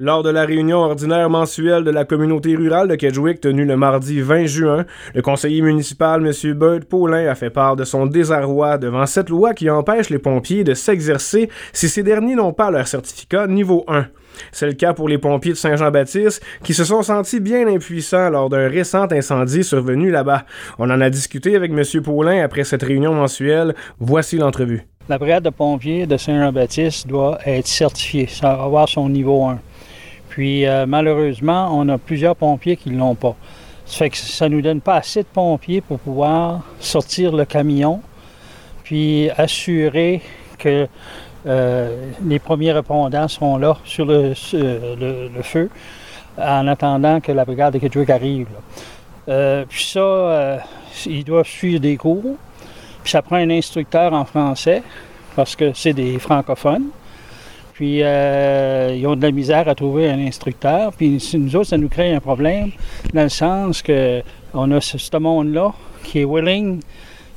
[0.00, 4.20] Lors de la réunion ordinaire mensuelle de la communauté rurale de Kedgewick tenue le mardi
[4.20, 6.54] 20 juin, le conseiller municipal M.
[6.54, 10.64] Bud Paulin a fait part de son désarroi devant cette loi qui empêche les pompiers
[10.64, 14.06] de s'exercer si ces derniers n'ont pas leur certificat niveau 1.
[14.50, 18.48] C'est le cas pour les pompiers de Saint-Jean-Baptiste qui se sont sentis bien impuissants lors
[18.48, 20.44] d'un récent incendie survenu là-bas.
[20.80, 22.02] On en a discuté avec M.
[22.02, 23.76] Paulin après cette réunion mensuelle.
[24.00, 24.88] Voici l'entrevue.
[25.08, 29.60] La brigade de pompiers de Saint-Jean-Baptiste doit être certifiée, avoir son niveau 1.
[30.34, 33.36] Puis euh, malheureusement, on a plusieurs pompiers qui ne l'ont pas.
[33.86, 38.00] Ça fait que ça nous donne pas assez de pompiers pour pouvoir sortir le camion,
[38.82, 40.22] puis assurer
[40.58, 40.88] que
[41.46, 44.34] euh, les premiers répondants sont là sur le,
[45.44, 45.70] feu
[46.36, 48.48] en attendant que la brigade de Kedgewick arrive.
[49.28, 50.58] Euh, puis ça,
[51.06, 52.34] ils doivent suivre des cours.
[53.04, 54.82] Puis ça prend un instructeur en français
[55.36, 56.86] parce que c'est des francophones.
[57.74, 60.92] Puis euh, ils ont de la misère à trouver un instructeur.
[60.92, 62.70] Puis nous autres, ça nous crée un problème
[63.12, 64.22] dans le sens que
[64.54, 65.72] on a ce, monde-là
[66.04, 66.80] qui est willing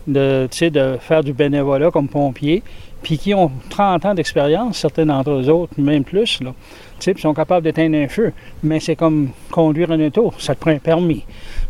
[0.06, 2.62] de, de faire du bénévolat comme pompier,
[3.02, 6.40] puis qui ont 30 ans d'expérience, certains d'entre eux autres, même plus.
[6.42, 6.54] Là.
[7.00, 8.32] Puis sont capables d'éteindre un feu.
[8.62, 11.24] Mais c'est comme conduire un auto, ça te prend un permis.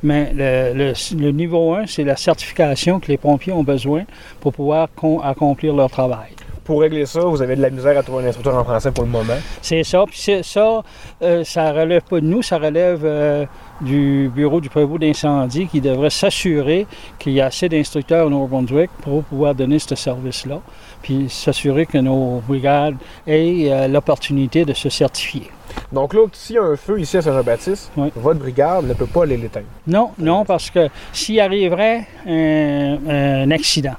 [0.03, 4.03] Mais le, le niveau 1, c'est la certification que les pompiers ont besoin
[4.41, 4.89] pour pouvoir
[5.23, 6.31] accomplir leur travail
[6.67, 9.05] pour régler ça, vous avez de la misère à trouver un instructeur en français pour
[9.05, 9.37] le moment.
[9.61, 10.03] C'est ça.
[10.05, 10.83] Puis ça,
[11.21, 13.45] euh, ça relève pas de nous, ça relève euh,
[13.79, 16.85] du bureau du prévôt d'incendie qui devrait s'assurer
[17.19, 20.59] qu'il y a assez d'instructeurs au Nouveau-Brunswick pour pouvoir donner ce service-là,
[21.01, 25.49] puis s'assurer que nos brigades aient euh, l'opportunité de se certifier.
[25.93, 29.23] Donc là, s'il y a un feu ici à Saint-Jean-Baptiste, votre brigade ne peut pas
[29.23, 29.67] aller l'éteindre.
[29.85, 33.95] Non, non, parce que s'il arriverait un accident,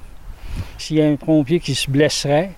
[0.77, 2.51] s'il y a un pompier qui se blesserait,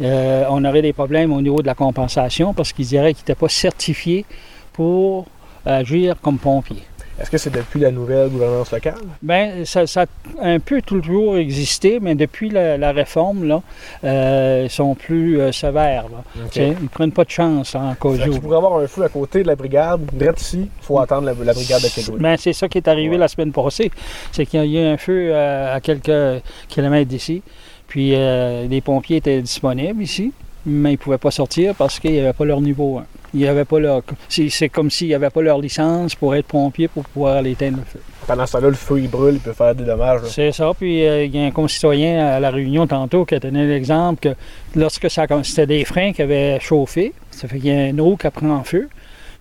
[0.00, 3.34] euh, on aurait des problèmes au niveau de la compensation parce qu'ils diraient qu'ils n'étaient
[3.34, 4.24] pas certifiés
[4.72, 5.26] pour
[5.66, 6.84] agir comme pompiers.
[7.20, 8.94] Est-ce que c'est depuis la nouvelle gouvernance locale?
[9.22, 10.06] Bien, ça, a
[10.40, 13.60] un peu toujours existé, mais depuis la, réforme, là,
[14.04, 16.06] euh, ils sont plus euh, sévères.
[16.54, 18.38] Ils ne prennent pas de chance en cause où.
[18.38, 21.34] Pour avoir un feu à côté de la brigade, direct ici, il faut attendre la,
[21.34, 22.20] brigade de Kedgewick.
[22.20, 23.90] Bien, c'est ça qui est arrivé la semaine passée.
[24.30, 27.42] C'est qu'il y a eu un feu à quelques kilomètres d'ici.
[27.88, 30.32] Puis euh, les pompiers étaient disponibles ici,
[30.64, 33.04] mais ils ne pouvaient pas sortir parce qu'ils n'avaient pas leur niveau 1.
[33.34, 34.02] Ils avaient pas leur...
[34.28, 37.84] C'est comme s'ils n'avaient pas leur licence pour être pompiers pour pouvoir aller éteindre le
[37.84, 38.00] feu.
[38.26, 40.20] Pendant ce temps-là, le feu il brûle, il peut faire des dommages.
[40.26, 40.72] C'est ça.
[40.78, 44.20] Puis euh, il y a un concitoyen à la réunion tantôt qui a donné l'exemple
[44.20, 44.34] que
[44.78, 48.16] lorsque ça c'était des freins qui avaient chauffé, ça fait qu'il y a une eau
[48.16, 48.88] qui prend en feu.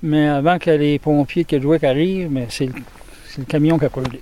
[0.04, 2.74] Mais avant que les pompiers de Kedgewick arrivent, c'est le,
[3.40, 4.22] le camion qui a brûlé.